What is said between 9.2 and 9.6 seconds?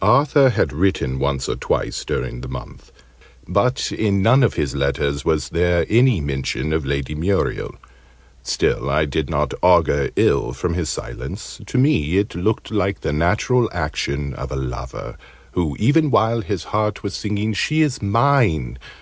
not